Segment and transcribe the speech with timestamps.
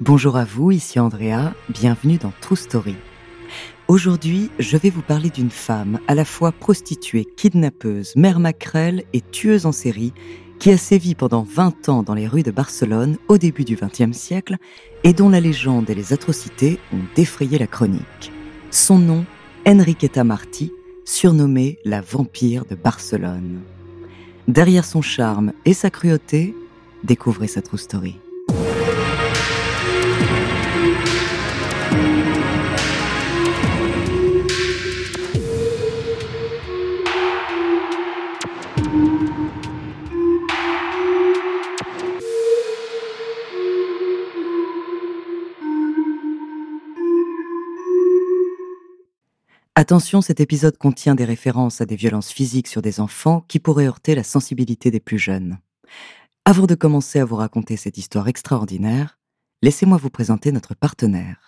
[0.00, 2.94] Bonjour à vous, ici Andrea, bienvenue dans True Story.
[3.88, 9.20] Aujourd'hui, je vais vous parler d'une femme à la fois prostituée, kidnappeuse, mère maquerelle et
[9.20, 10.12] tueuse en série
[10.60, 14.16] qui a sévi pendant 20 ans dans les rues de Barcelone au début du XXe
[14.16, 14.58] siècle
[15.02, 18.30] et dont la légende et les atrocités ont défrayé la chronique.
[18.70, 19.24] Son nom,
[19.66, 20.72] Enriqueta Martí,
[21.04, 23.62] surnommée la vampire de Barcelone.
[24.46, 26.54] Derrière son charme et sa cruauté,
[27.02, 28.20] découvrez sa true story.
[49.80, 53.86] Attention, cet épisode contient des références à des violences physiques sur des enfants qui pourraient
[53.86, 55.58] heurter la sensibilité des plus jeunes.
[56.44, 59.20] Avant de commencer à vous raconter cette histoire extraordinaire,
[59.62, 61.47] laissez-moi vous présenter notre partenaire.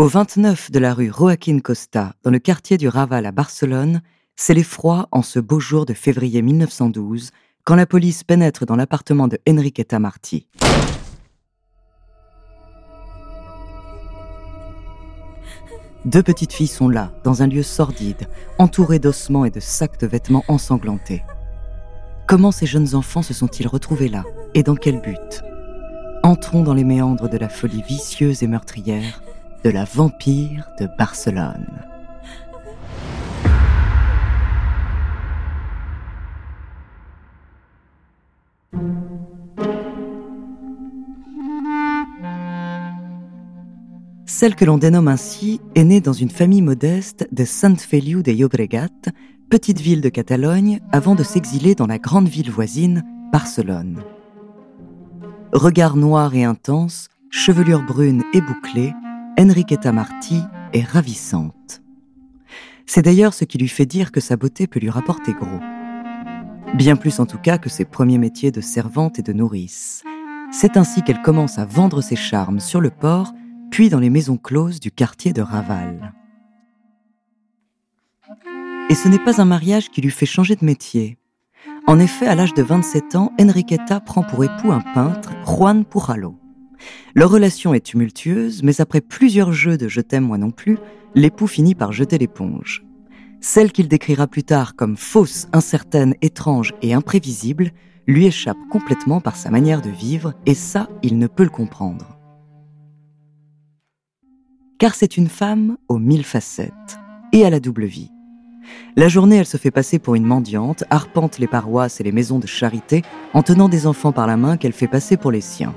[0.00, 4.00] Au 29 de la rue Joaquín Costa, dans le quartier du Raval à Barcelone,
[4.34, 7.32] c'est l'effroi en ce beau jour de février 1912
[7.64, 10.46] quand la police pénètre dans l'appartement de Enriqueta Martí.
[16.06, 20.06] Deux petites filles sont là, dans un lieu sordide, entourées d'ossements et de sacs de
[20.06, 21.22] vêtements ensanglantés.
[22.26, 24.24] Comment ces jeunes enfants se sont-ils retrouvés là
[24.54, 25.42] Et dans quel but?
[26.22, 29.20] Entrons dans les méandres de la folie vicieuse et meurtrière
[29.64, 31.66] de la vampire de Barcelone.
[44.26, 48.32] Celle que l'on dénomme ainsi est née dans une famille modeste de Sant Feliu de
[48.32, 48.88] Llobregat,
[49.50, 54.02] petite ville de Catalogne, avant de s'exiler dans la grande ville voisine, Barcelone.
[55.52, 58.94] Regard noir et intense, chevelure brune et bouclée,
[59.40, 60.42] Enriqueta Martí
[60.74, 61.80] est ravissante.
[62.84, 65.60] C'est d'ailleurs ce qui lui fait dire que sa beauté peut lui rapporter gros.
[66.74, 70.04] Bien plus en tout cas que ses premiers métiers de servante et de nourrice.
[70.52, 73.32] C'est ainsi qu'elle commence à vendre ses charmes sur le port,
[73.70, 76.12] puis dans les maisons closes du quartier de Raval.
[78.90, 81.16] Et ce n'est pas un mariage qui lui fait changer de métier.
[81.86, 86.39] En effet, à l'âge de 27 ans, Enriqueta prend pour époux un peintre, Juan Pujalo.
[87.14, 90.78] Leur relation est tumultueuse, mais après plusieurs jeux de je t'aime moi non plus,
[91.14, 92.84] l'époux finit par jeter l'éponge.
[93.40, 97.72] Celle qu'il décrira plus tard comme fausse, incertaine, étrange et imprévisible
[98.06, 102.18] lui échappe complètement par sa manière de vivre, et ça, il ne peut le comprendre.
[104.78, 106.98] Car c'est une femme aux mille facettes
[107.32, 108.10] et à la double vie.
[108.96, 112.38] La journée, elle se fait passer pour une mendiante, arpente les paroisses et les maisons
[112.38, 113.02] de charité
[113.34, 115.74] en tenant des enfants par la main qu'elle fait passer pour les siens.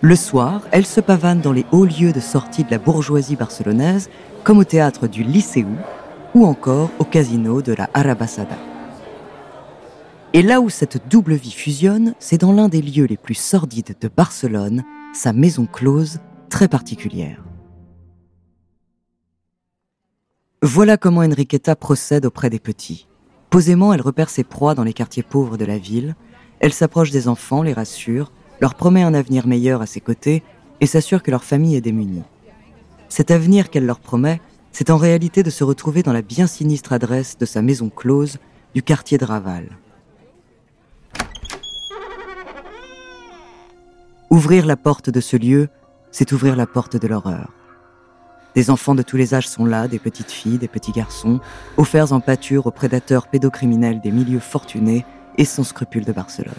[0.00, 4.08] Le soir, elle se pavane dans les hauts lieux de sortie de la bourgeoisie barcelonaise,
[4.44, 5.66] comme au théâtre du Liceu
[6.34, 8.56] ou encore au casino de la Arabasada.
[10.34, 13.96] Et là où cette double vie fusionne, c'est dans l'un des lieux les plus sordides
[14.00, 17.42] de Barcelone, sa maison close très particulière.
[20.62, 23.08] Voilà comment Enriqueta procède auprès des petits.
[23.50, 26.14] Posément, elle repère ses proies dans les quartiers pauvres de la ville,
[26.60, 30.42] elle s'approche des enfants, les rassure, leur promet un avenir meilleur à ses côtés
[30.80, 32.22] et s'assure que leur famille est démunie.
[33.08, 34.40] Cet avenir qu'elle leur promet,
[34.72, 38.38] c'est en réalité de se retrouver dans la bien sinistre adresse de sa maison close
[38.74, 39.68] du quartier de Raval.
[44.30, 45.68] Ouvrir la porte de ce lieu,
[46.10, 47.50] c'est ouvrir la porte de l'horreur.
[48.54, 51.40] Des enfants de tous les âges sont là, des petites filles, des petits garçons,
[51.76, 55.06] offerts en pâture aux prédateurs pédocriminels des milieux fortunés
[55.38, 56.54] et sans scrupules de Barcelone.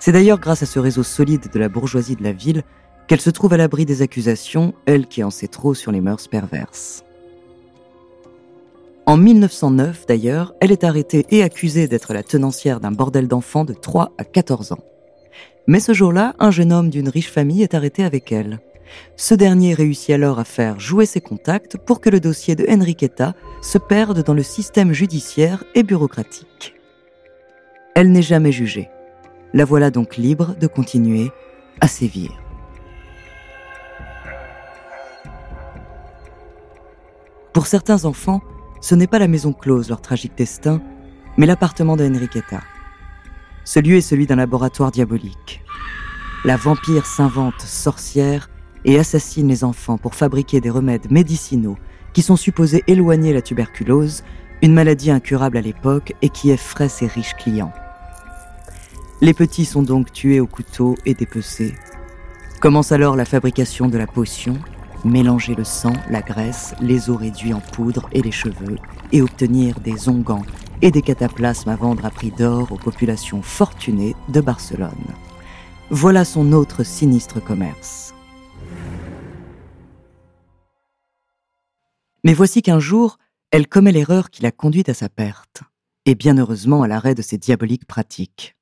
[0.00, 2.62] C'est d'ailleurs grâce à ce réseau solide de la bourgeoisie de la ville
[3.06, 6.26] qu'elle se trouve à l'abri des accusations, elle qui en sait trop sur les mœurs
[6.26, 7.04] perverses.
[9.04, 13.74] En 1909, d'ailleurs, elle est arrêtée et accusée d'être la tenancière d'un bordel d'enfants de
[13.74, 14.84] 3 à 14 ans.
[15.66, 18.60] Mais ce jour-là, un jeune homme d'une riche famille est arrêté avec elle.
[19.16, 23.34] Ce dernier réussit alors à faire jouer ses contacts pour que le dossier de Enriqueta
[23.60, 26.74] se perde dans le système judiciaire et bureaucratique.
[27.94, 28.88] Elle n'est jamais jugée.
[29.52, 31.32] La voilà donc libre de continuer
[31.80, 32.30] à sévir.
[37.52, 38.42] Pour certains enfants,
[38.80, 40.80] ce n'est pas la maison close leur tragique destin,
[41.36, 42.60] mais l'appartement de Enriqueta.
[43.64, 45.62] Ce lieu est celui d'un laboratoire diabolique.
[46.44, 48.48] La vampire s'invente sorcière
[48.84, 51.76] et assassine les enfants pour fabriquer des remèdes médicinaux
[52.12, 54.22] qui sont supposés éloigner la tuberculose,
[54.62, 57.72] une maladie incurable à l'époque et qui effraie ses riches clients.
[59.22, 61.74] Les petits sont donc tués au couteau et dépecés.
[62.58, 64.58] Commence alors la fabrication de la potion,
[65.04, 68.78] mélanger le sang, la graisse, les os réduits en poudre et les cheveux,
[69.12, 70.46] et obtenir des onguents
[70.80, 74.90] et des cataplasmes à vendre à prix d'or aux populations fortunées de Barcelone.
[75.90, 78.14] Voilà son autre sinistre commerce.
[82.24, 83.18] Mais voici qu'un jour,
[83.50, 85.62] elle commet l'erreur qui l'a conduite à sa perte,
[86.06, 88.56] et bien heureusement à l'arrêt de ses diaboliques pratiques.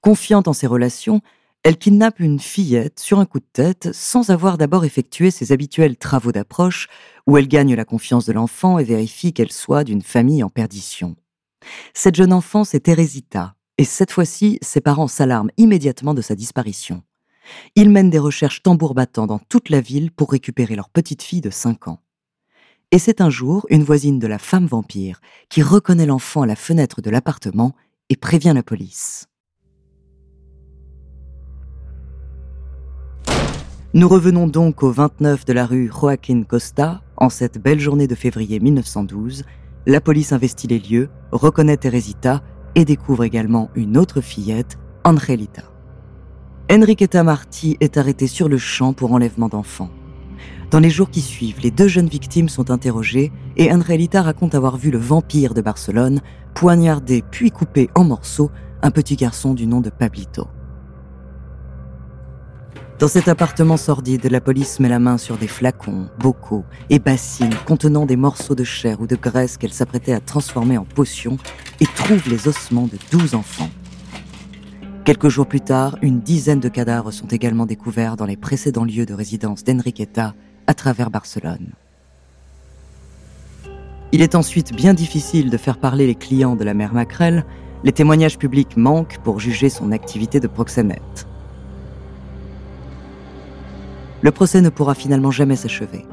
[0.00, 1.20] Confiante en ses relations,
[1.64, 5.96] elle kidnappe une fillette sur un coup de tête sans avoir d'abord effectué ses habituels
[5.96, 6.88] travaux d'approche
[7.26, 11.16] où elle gagne la confiance de l'enfant et vérifie qu'elle soit d'une famille en perdition.
[11.94, 17.02] Cette jeune enfant, c'est Teresita, et cette fois-ci, ses parents s'alarment immédiatement de sa disparition.
[17.74, 21.40] Ils mènent des recherches tambour battant dans toute la ville pour récupérer leur petite fille
[21.40, 22.00] de 5 ans.
[22.90, 26.56] Et c'est un jour une voisine de la femme vampire qui reconnaît l'enfant à la
[26.56, 27.74] fenêtre de l'appartement
[28.08, 29.26] et prévient la police.
[33.94, 38.14] Nous revenons donc au 29 de la rue Joaquín Costa, en cette belle journée de
[38.14, 39.44] février 1912.
[39.86, 42.42] La police investit les lieux, reconnaît Teresita
[42.74, 45.62] et découvre également une autre fillette, Angelita.
[46.70, 49.88] Enriqueta Marti est arrêtée sur le champ pour enlèvement d'enfants.
[50.70, 54.76] Dans les jours qui suivent, les deux jeunes victimes sont interrogées et Angelita raconte avoir
[54.76, 56.20] vu le vampire de Barcelone
[56.52, 58.50] poignarder puis couper en morceaux
[58.82, 60.46] un petit garçon du nom de Pablito.
[62.98, 67.54] Dans cet appartement sordide, la police met la main sur des flacons, bocaux et bassines
[67.64, 71.38] contenant des morceaux de chair ou de graisse qu'elle s'apprêtait à transformer en potion
[71.78, 73.70] et trouve les ossements de douze enfants.
[75.04, 79.06] Quelques jours plus tard, une dizaine de cadavres sont également découverts dans les précédents lieux
[79.06, 80.34] de résidence d'Enriqueta
[80.66, 81.74] à travers Barcelone.
[84.10, 87.44] Il est ensuite bien difficile de faire parler les clients de la mère Macrel,
[87.84, 91.27] les témoignages publics manquent pour juger son activité de proxénète.
[94.20, 96.04] Le procès ne pourra finalement jamais s'achever,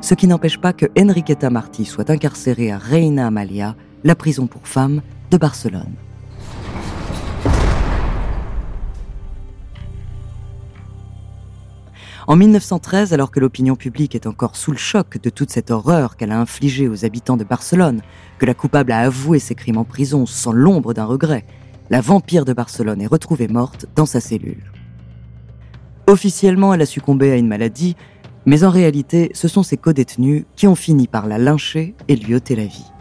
[0.00, 4.66] ce qui n'empêche pas que Enriqueta Martí soit incarcérée à Reina Amalia, la prison pour
[4.66, 5.92] femmes de Barcelone.
[12.26, 16.16] En 1913, alors que l'opinion publique est encore sous le choc de toute cette horreur
[16.16, 18.00] qu'elle a infligée aux habitants de Barcelone,
[18.38, 21.44] que la coupable a avoué ses crimes en prison sans l'ombre d'un regret,
[21.90, 24.62] la vampire de Barcelone est retrouvée morte dans sa cellule.
[26.06, 27.96] Officiellement, elle a succombé à une maladie,
[28.44, 32.34] mais en réalité, ce sont ses codétenus qui ont fini par la lyncher et lui
[32.34, 32.92] ôter la vie.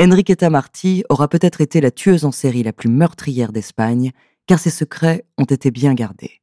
[0.00, 4.12] Enriqueta Marti aura peut-être été la tueuse en série la plus meurtrière d'Espagne,
[4.46, 6.40] car ses secrets ont été bien gardés.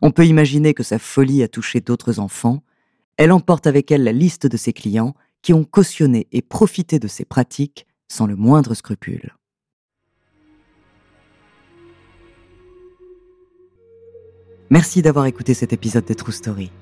[0.00, 2.62] On peut imaginer que sa folie a touché d'autres enfants.
[3.18, 7.08] Elle emporte avec elle la liste de ses clients qui ont cautionné et profité de
[7.08, 9.34] ses pratiques sans le moindre scrupule.
[14.72, 16.72] Merci d'avoir écouté cet épisode de True Story.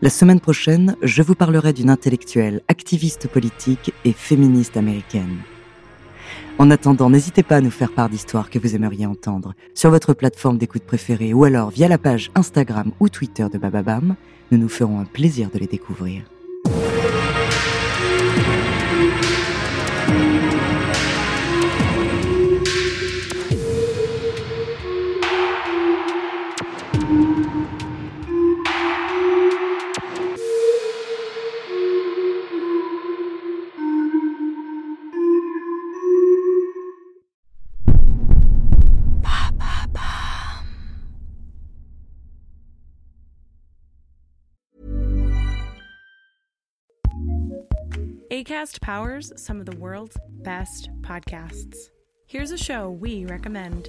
[0.00, 5.40] La semaine prochaine, je vous parlerai d'une intellectuelle, activiste politique et féministe américaine.
[6.56, 10.14] En attendant, n'hésitez pas à nous faire part d'histoires que vous aimeriez entendre sur votre
[10.14, 14.16] plateforme d'écoute préférée ou alors via la page Instagram ou Twitter de Bababam.
[14.50, 16.22] Nous nous ferons un plaisir de les découvrir.
[48.44, 51.88] ACAST powers some of the world's best podcasts.
[52.26, 53.88] Here's a show we recommend.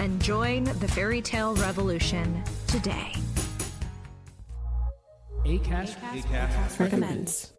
[0.00, 3.12] and join the fairy tale revolution today.
[5.44, 7.52] ACAST, ACAST, recommends.